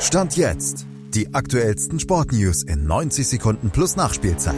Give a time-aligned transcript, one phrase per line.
[0.00, 0.86] Stand jetzt.
[1.14, 4.54] Die aktuellsten Sportnews in 90 Sekunden plus Nachspielzeit.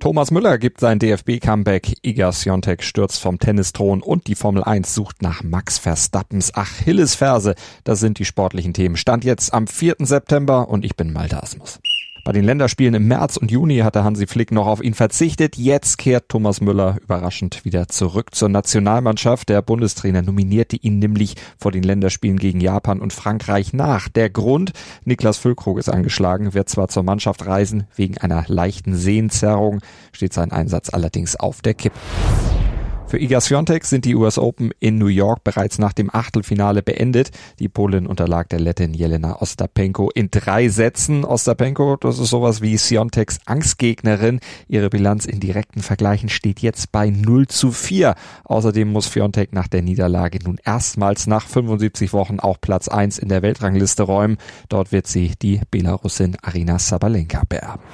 [0.00, 5.22] Thomas Müller gibt sein DFB-Comeback, Iga Swiatek stürzt vom Tennisthron und die Formel 1 sucht
[5.22, 7.54] nach Max Verstappens Achillesferse.
[7.84, 8.96] Das sind die sportlichen Themen.
[8.96, 9.96] Stand jetzt am 4.
[10.00, 11.78] September und ich bin Malte Asmus.
[12.26, 15.56] Bei den Länderspielen im März und Juni hatte Hansi Flick noch auf ihn verzichtet.
[15.56, 19.48] Jetzt kehrt Thomas Müller überraschend wieder zurück zur Nationalmannschaft.
[19.48, 24.08] Der Bundestrainer nominierte ihn nämlich vor den Länderspielen gegen Japan und Frankreich nach.
[24.08, 24.72] Der Grund,
[25.04, 29.78] Niklas Füllkrug ist angeschlagen, wird zwar zur Mannschaft reisen, wegen einer leichten Sehenzerrung
[30.10, 31.94] steht sein Einsatz allerdings auf der Kippe.
[33.08, 37.30] Für Iga Swiatek sind die US Open in New York bereits nach dem Achtelfinale beendet.
[37.60, 41.24] Die Polin unterlag der Lettin Jelena Ostapenko in drei Sätzen.
[41.24, 44.40] Ostapenko, das ist sowas wie Swiateks Angstgegnerin.
[44.66, 48.16] Ihre Bilanz in direkten Vergleichen steht jetzt bei 0 zu 4.
[48.42, 53.28] Außerdem muss Swiatek nach der Niederlage nun erstmals nach 75 Wochen auch Platz 1 in
[53.28, 54.36] der Weltrangliste räumen.
[54.68, 57.84] Dort wird sie die Belarusin Arina Sabalenka beerben.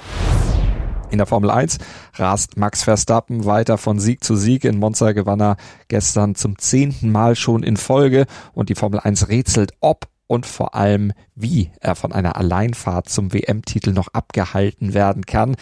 [1.13, 1.77] In der Formel 1
[2.15, 4.63] rast Max Verstappen weiter von Sieg zu Sieg.
[4.63, 9.29] In Monza gewann er gestern zum zehnten Mal schon in Folge und die Formel 1
[9.29, 15.27] rätselt, ob und vor allem, wie er von einer Alleinfahrt zum WM-Titel noch abgehalten werden
[15.27, 15.55] kann.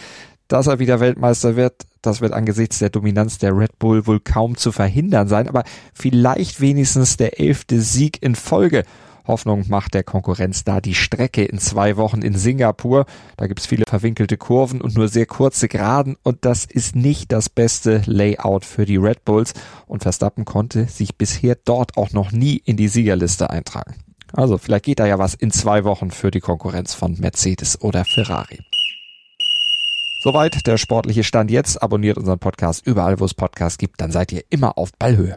[0.48, 4.56] Dass er wieder Weltmeister wird, das wird angesichts der Dominanz der Red Bull wohl kaum
[4.56, 8.84] zu verhindern sein, aber vielleicht wenigstens der elfte Sieg in Folge.
[9.26, 13.06] Hoffnung macht der Konkurrenz da die Strecke in zwei Wochen in Singapur.
[13.36, 17.48] Da gibt's viele verwinkelte Kurven und nur sehr kurze Geraden und das ist nicht das
[17.48, 19.54] beste Layout für die Red Bulls
[19.86, 23.94] und Verstappen konnte sich bisher dort auch noch nie in die Siegerliste eintragen.
[24.32, 28.04] Also vielleicht geht da ja was in zwei Wochen für die Konkurrenz von Mercedes oder
[28.04, 28.60] Ferrari.
[30.22, 31.82] Soweit der sportliche Stand jetzt.
[31.82, 35.36] Abonniert unseren Podcast überall, wo es Podcasts gibt, dann seid ihr immer auf Ballhöhe.